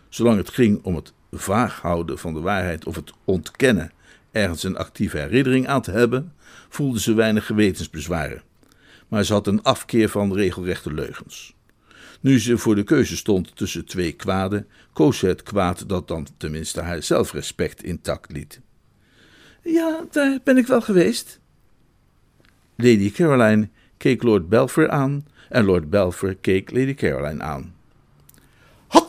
[0.09, 3.91] Zolang het ging om het vaag houden van de waarheid of het ontkennen
[4.31, 6.33] ergens een actieve herinnering aan te hebben,
[6.69, 8.41] voelde ze weinig gewetensbezwaren.
[9.07, 11.55] Maar ze had een afkeer van regelrechte leugens.
[12.21, 16.27] Nu ze voor de keuze stond tussen twee kwaden, koos ze het kwaad dat dan
[16.37, 18.61] tenminste haar zelfrespect intact liet.
[19.63, 21.39] Ja, daar ben ik wel geweest.
[22.75, 27.73] Lady Caroline keek Lord Belfer aan en Lord Belfer keek Lady Caroline aan.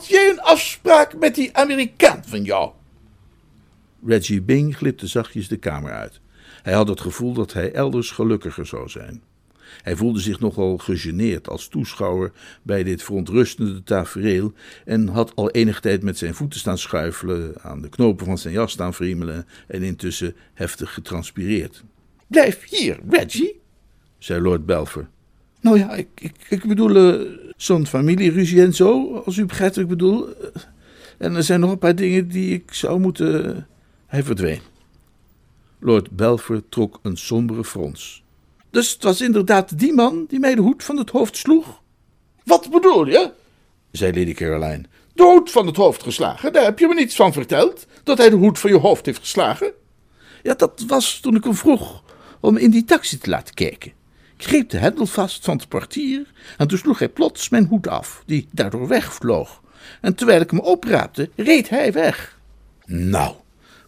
[0.03, 2.71] Had jij een afspraak met die Amerikaan van jou?
[4.05, 6.19] Reggie Bing glipte zachtjes de kamer uit.
[6.61, 9.23] Hij had het gevoel dat hij elders gelukkiger zou zijn.
[9.81, 12.31] Hij voelde zich nogal gegeneerd als toeschouwer
[12.63, 14.53] bij dit verontrustende tafereel
[14.85, 18.53] en had al enige tijd met zijn voeten staan schuifelen, aan de knopen van zijn
[18.53, 21.83] jas staan friemelen en intussen heftig getranspireerd.
[22.27, 23.61] Blijf hier, Reggie,
[24.17, 25.09] zei Lord Belfer.
[25.63, 29.83] Nou ja, ik, ik, ik bedoel, uh, zo'n familieruzie en zo, als u begrijpt wat
[29.83, 30.27] ik bedoel.
[31.17, 33.67] En er zijn nog een paar dingen die ik zou moeten.
[34.05, 34.59] Hij verdween.
[35.79, 38.23] Lord Belfer trok een sombere frons.
[38.69, 41.81] Dus het was inderdaad die man die mij de hoed van het hoofd sloeg?
[42.43, 43.31] Wat bedoel je?
[43.91, 44.83] zei Lady Caroline.
[45.13, 46.53] De hoed van het hoofd geslagen?
[46.53, 49.19] Daar heb je me niets van verteld, dat hij de hoed van je hoofd heeft
[49.19, 49.71] geslagen?
[50.41, 52.03] Ja, dat was toen ik hem vroeg
[52.39, 54.01] om in die taxi te laten kijken
[54.37, 58.23] greep de hendel vast van het portier en toen sloeg hij plots mijn hoed af,
[58.25, 59.61] die daardoor wegvloog.
[60.01, 62.39] En terwijl ik hem opraapte, reed hij weg.
[62.85, 63.35] Nou,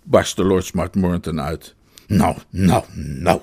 [0.04, 1.76] barstte Lord Smartmorton uit.
[2.08, 3.42] Nou, nou, nou.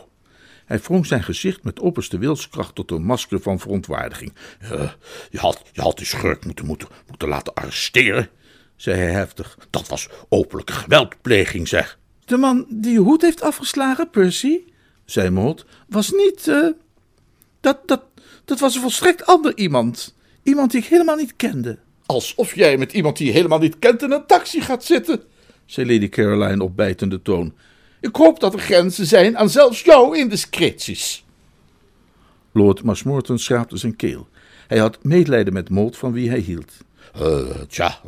[0.65, 4.33] Hij wrong zijn gezicht met opperste wilskracht tot een masker van verontwaardiging.
[4.63, 4.91] Uh,
[5.31, 8.29] je, had, je had die schurk moeten, moeten, moeten laten arresteren,
[8.77, 9.59] zei hij heftig.
[9.71, 11.99] Dat was openlijke geweldpleging, zeg.
[12.25, 14.59] De man die je hoed heeft afgeslagen, Percy,
[15.05, 16.47] zei Maud, was niet.
[16.47, 16.69] Uh,
[17.63, 18.03] dat, dat,
[18.45, 20.15] dat was een volstrekt ander iemand.
[20.43, 21.79] Iemand die ik helemaal niet kende.
[22.07, 25.23] Alsof jij met iemand die je helemaal niet kent in een taxi gaat zitten,
[25.67, 27.55] zei Lady Caroline op bijtende toon.
[28.01, 31.25] Ik hoop dat er grenzen zijn aan zelfs jouw indiscreties.
[32.53, 34.29] Lord Marshmoreton schraapte zijn keel.
[34.67, 36.73] Hij had medelijden met Mold van wie hij hield.
[37.21, 38.01] Uh, tja,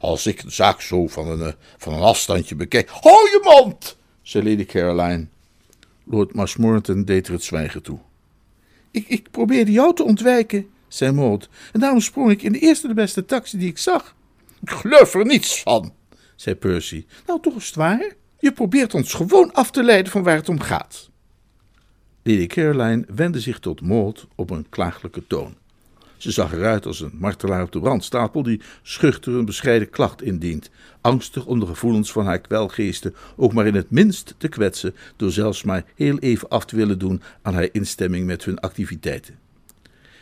[0.00, 2.88] als ik de zaak zo van een, van een afstandje bekijk.
[2.88, 3.96] Hou je mond!
[4.22, 5.26] zei Lady Caroline.
[6.04, 7.98] Lord Marshmoreton deed er het zwijgen toe.
[8.90, 12.88] Ik, ik probeerde jou te ontwijken, zei Maud, en daarom sprong ik in de eerste
[12.88, 14.16] de beste taxi die ik zag.
[14.60, 15.94] Ik geloof er niets van,
[16.36, 17.06] zei Percy.
[17.26, 18.12] Nou, toch is het waar?
[18.38, 21.10] Je probeert ons gewoon af te leiden van waar het om gaat.
[22.22, 25.56] Lady Caroline wendde zich tot Maud op een klagelijke toon.
[26.20, 30.70] Ze zag eruit als een martelaar op de brandstapel die schuchter een bescheiden klacht indient,
[31.00, 35.30] angstig om de gevoelens van haar kwelgeesten ook maar in het minst te kwetsen door
[35.30, 39.38] zelfs maar heel even af te willen doen aan haar instemming met hun activiteiten.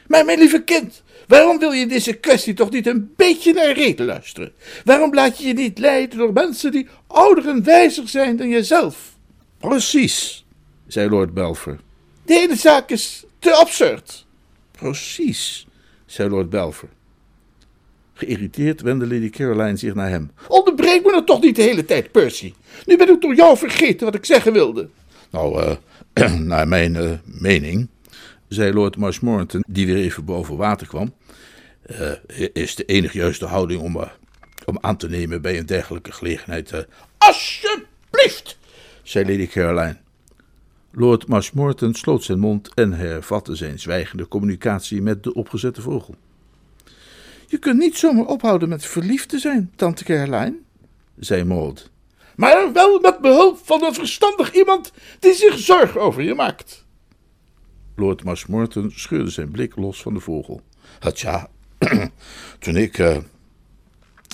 [0.06, 4.06] Maar mijn lieve kind, waarom wil je deze kwestie toch niet een beetje naar reden
[4.06, 4.52] luisteren?
[4.84, 9.16] Waarom laat je je niet leiden door mensen die ouder en wijzer zijn dan jezelf?
[9.58, 10.44] Precies,
[10.86, 11.78] zei Lord Belfer.
[12.24, 14.26] De hele zaak is te absurd.
[14.70, 15.67] Precies,
[16.08, 16.88] zei Lord Belfer.
[18.14, 20.30] Geïrriteerd wendde Lady Caroline zich naar hem.
[20.48, 22.54] Onderbreek me nou toch niet de hele tijd, Percy.
[22.86, 24.88] Nu ben ik door jou vergeten wat ik zeggen wilde.
[25.30, 25.76] Nou,
[26.14, 27.88] uh, naar mijn uh, mening,
[28.48, 31.14] zei Lord Marshmoreton, die weer even boven water kwam,
[31.86, 32.12] uh,
[32.52, 33.96] is de enige juiste houding om,
[34.64, 36.86] om aan te nemen bij een dergelijke gelegenheid.
[37.18, 38.58] Alsjeblieft,
[39.02, 39.96] zei Lady Caroline.
[40.90, 46.14] Lord Marshmoreton sloot zijn mond en hervatte zijn zwijgende communicatie met de opgezette vogel.
[47.46, 50.58] Je kunt niet zomaar ophouden met verliefd te zijn, tante Caroline,
[51.18, 51.90] zei Maud.
[52.36, 56.84] Maar wel met behulp van een verstandig iemand die zich zorgen over je maakt.
[57.96, 60.60] Lord Marshmoreton scheurde zijn blik los van de vogel.
[61.12, 61.48] Tja,
[62.58, 63.16] toen ik uh,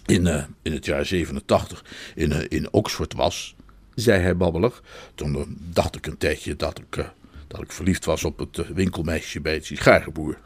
[0.06, 3.53] in, uh, in het jaar 87 in, uh, in Oxford was,
[3.94, 4.82] zei hij babbelig.
[5.14, 7.12] Toen dacht ik een tijdje dat ik,
[7.46, 10.38] dat ik verliefd was op het winkelmeisje bij het sigarenboer.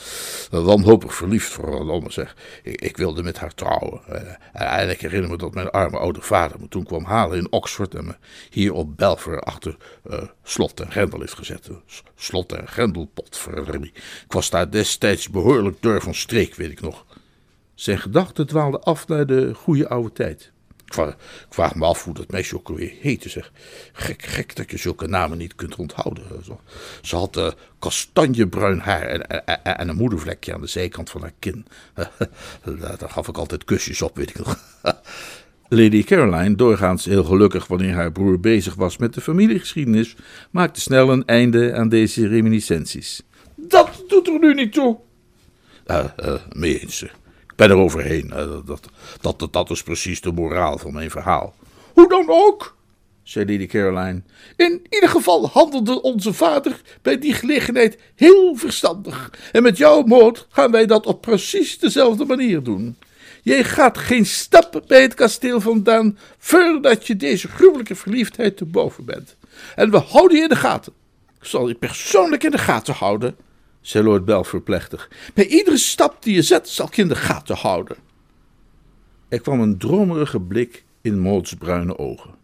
[0.50, 2.36] Wanhopig verliefd vooral, zeg.
[2.62, 4.00] Ik, ik, wilde met haar trouwen.
[4.52, 7.94] en ik herinner me dat mijn arme oude vader me toen kwam halen in Oxford
[7.94, 8.14] en me
[8.50, 9.76] hier op Belver achter
[10.42, 11.70] slot en grendel heeft gezet.
[12.14, 13.92] Slot en grendelpot, verdorie.
[14.24, 17.04] Ik was daar destijds behoorlijk door van streek, weet ik nog.
[17.74, 20.52] Zijn gedachten dwaalden af naar de goede oude tijd.
[20.86, 21.14] Ik
[21.48, 23.28] vraag, me af hoe dat meisje ook alweer heette.
[23.28, 23.52] Zeg.
[23.92, 26.24] Gek, gek dat je zulke namen niet kunt onthouden.
[27.02, 29.02] Ze had uh, kastanjebruin haar
[29.62, 31.66] en, een moedervlekje aan de zijkant van haar kin.
[32.98, 34.58] Daar gaf ik altijd kusjes op, weet ik nog.
[35.68, 40.16] Lady Caroline, doorgaans heel gelukkig wanneer haar broer bezig was met de familiegeschiedenis,
[40.50, 43.22] maakte snel een einde aan deze reminiscenties.
[43.54, 44.98] Dat doet er nu niet toe.
[45.86, 47.04] Uh, uh, mee eens.
[47.56, 48.28] Ben er overheen.
[48.64, 48.88] Dat,
[49.20, 51.54] dat, dat, dat is precies de moraal van mijn verhaal.
[51.92, 52.76] Hoe dan ook,
[53.22, 54.22] zei Lady Caroline.
[54.56, 59.30] In ieder geval handelde onze vader bij die gelegenheid heel verstandig.
[59.52, 62.96] En met jouw moord gaan wij dat op precies dezelfde manier doen.
[63.42, 69.04] Jij gaat geen stap bij het kasteel vandaan voordat je deze gruwelijke verliefdheid te boven
[69.04, 69.36] bent.
[69.74, 70.92] En we houden je in de gaten.
[71.40, 73.36] Ik zal je persoonlijk in de gaten houden
[73.86, 75.10] zei Lord Belfer plechtig.
[75.34, 77.96] Bij iedere stap die je zet, zal ik in de gaten houden.
[79.28, 82.34] Er kwam een dromerige blik in Maud's bruine ogen.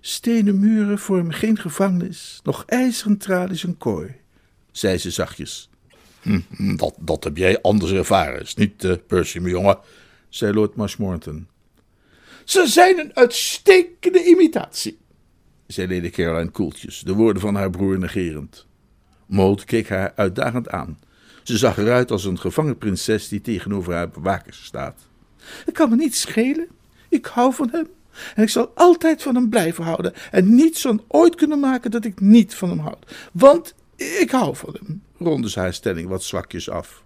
[0.00, 4.14] Stenen muren vormen geen gevangenis, nog ijzeren tralies een kooi,
[4.72, 5.68] zei ze zachtjes.
[6.22, 6.40] Hm,
[6.76, 9.78] dat, dat heb jij anders ervaren, is niet, uh, Percy, mijn jongen,
[10.28, 11.48] zei Lord Marshmoreton.
[12.44, 14.98] Ze zijn een uitstekende imitatie,
[15.66, 18.68] zei Lady Caroline koeltjes, de woorden van haar broer negerend.
[19.30, 20.98] Maud keek haar uitdagend aan.
[21.42, 24.98] Ze zag eruit als een gevangen prinses die tegenover haar bewakers staat.
[25.64, 26.68] Het kan me niet schelen.
[27.08, 27.86] Ik hou van hem.
[28.34, 30.12] En ik zal altijd van hem blijven houden.
[30.30, 33.28] En niets zal ooit kunnen maken dat ik niet van hem houd.
[33.32, 37.04] Want ik hou van hem, ronde ze haar stelling wat zwakjes af.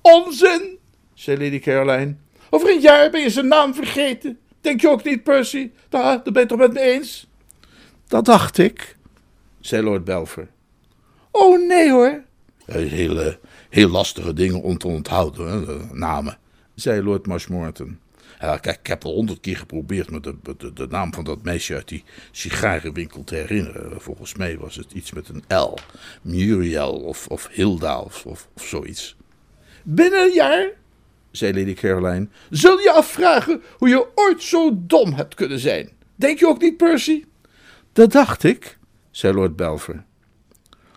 [0.00, 0.78] Onzin,
[1.14, 2.14] zei Lady Caroline.
[2.50, 4.38] Over een jaar ben je zijn naam vergeten.
[4.60, 5.70] Denk je ook niet, Percy?
[5.88, 7.28] Daar, daar ben je toch met me eens?
[8.06, 8.96] Dat dacht ik,
[9.60, 10.48] zei Lord Belfer.
[11.30, 12.22] Oh nee hoor.
[12.64, 13.34] Heel,
[13.68, 16.38] heel lastige dingen om te onthouden, hè, namen,
[16.74, 17.98] zei Lord Marshmoreton.
[18.40, 21.42] Ja, kijk, ik heb al honderd keer geprobeerd me de, de, de, naam van dat
[21.42, 24.00] meisje uit die sigarenwinkel te herinneren.
[24.00, 25.74] Volgens mij was het iets met een L.
[26.22, 29.16] Muriel of, of Hilda of, of, of zoiets.
[29.82, 30.70] Binnen een jaar,
[31.30, 35.90] zei Lady Caroline, zul je afvragen hoe je ooit zo dom hebt kunnen zijn.
[36.16, 37.24] Denk je ook niet, Percy?
[37.92, 38.78] Dat dacht ik,
[39.10, 40.04] zei Lord Belver.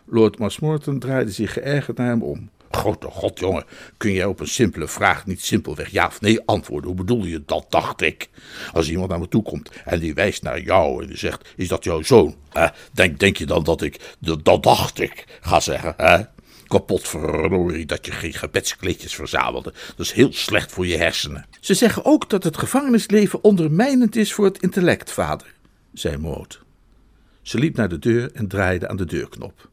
[0.05, 2.49] Lord Marshmoreton draaide zich geërgerd naar hem om.
[2.71, 3.65] Grote god, jongen,
[3.97, 6.89] kun jij op een simpele vraag niet simpelweg ja of nee antwoorden?
[6.89, 8.29] Hoe bedoel je dat, dacht ik?
[8.73, 11.67] Als iemand naar me toe komt en die wijst naar jou en die zegt, is
[11.67, 12.35] dat jouw zoon?
[12.91, 16.21] denk, denk je dan dat ik, dat, dacht ik, ga zeggen, hè?
[16.67, 19.73] kapot, verrorie, dat je geen gebedskleedjes verzamelde.
[19.95, 21.45] Dat is heel slecht voor je hersenen.
[21.59, 25.53] Ze zeggen ook dat het gevangenisleven ondermijnend is voor het intellect, vader,
[25.93, 26.61] zei Maud.
[27.41, 29.71] Ze liep naar de deur en draaide aan de deurknop.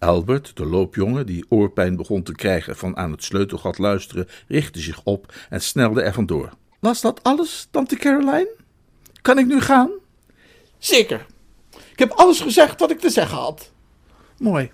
[0.00, 5.00] Albert, de loopjongen, die oorpijn begon te krijgen van aan het sleutelgat luisteren, richtte zich
[5.04, 6.50] op en snelde er vandoor.
[6.78, 8.50] Was dat alles, tante Caroline?
[9.22, 9.90] Kan ik nu gaan?
[10.78, 11.26] Zeker.
[11.92, 13.72] Ik heb alles gezegd wat ik te zeggen had.
[14.38, 14.70] Mooi.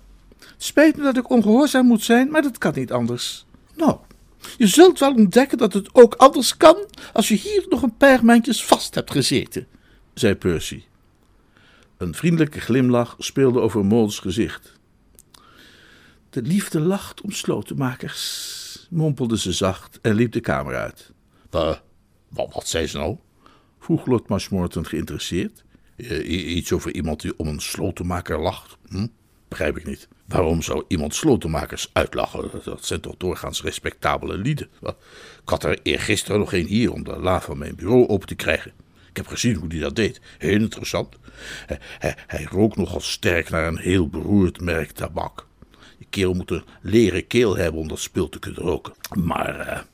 [0.57, 3.45] Spijt me dat ik ongehoorzaam moet zijn, maar dat kan niet anders.
[3.75, 3.97] Nou,
[4.57, 6.77] je zult wel ontdekken dat het ook anders kan
[7.13, 9.67] als je hier nog een paar maandjes vast hebt gezeten,
[10.13, 10.83] zei Percy.
[11.97, 14.76] Een vriendelijke glimlach speelde over Mauds gezicht.
[16.37, 21.11] De liefde lacht om slotenmakers, mompelde ze zacht en liep de kamer uit.
[21.55, 21.75] Uh,
[22.29, 23.17] wat, wat zei ze nou?
[23.79, 25.63] vroeg Lord Marshmoreton geïnteresseerd.
[25.95, 28.77] Uh, iets over iemand die om een slotenmaker lacht?
[28.87, 29.07] Hm?
[29.47, 30.07] Begrijp ik niet.
[30.25, 32.49] Waarom zou iemand slotenmakers uitlachen?
[32.63, 34.69] Dat zijn toch doorgaans respectabele lieden.
[34.81, 38.35] Ik had er eergisteren nog een hier om de la van mijn bureau open te
[38.35, 38.71] krijgen.
[39.09, 40.21] Ik heb gezien hoe hij dat deed.
[40.37, 41.15] Heel interessant.
[41.65, 45.46] Hij, hij, hij rook nogal sterk naar een heel beroerd merk tabak.
[45.97, 48.93] Die keel moet een leren keel hebben om dat spul te kunnen roken.
[49.23, 49.85] Maar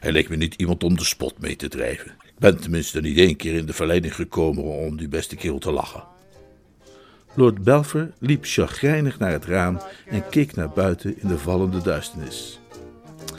[0.00, 2.06] hij leek me niet iemand om de spot mee te drijven.
[2.06, 5.70] Ik ben tenminste niet één keer in de verleiding gekomen om die beste keel te
[5.70, 6.04] lachen.
[7.34, 12.60] Lord Belfer liep chagrijnig naar het raam en keek naar buiten in de vallende duisternis.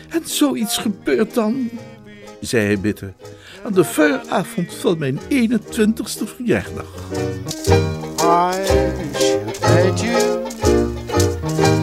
[0.09, 1.69] En zoiets gebeurt dan,
[2.41, 3.13] zei hij bitter,
[3.63, 7.09] aan de vooravond van mijn 21ste verjaardag.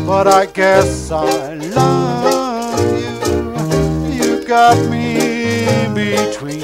[0.09, 4.25] But I guess I love you.
[4.25, 6.61] You got me between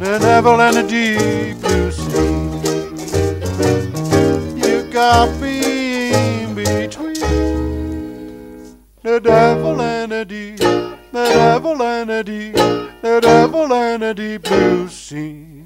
[0.00, 2.46] the devil and a deep blue sea.
[4.60, 7.20] You got me between
[9.04, 12.56] the devil and a deep, the devil and a deep,
[13.00, 15.62] the devil and a deep blue sea.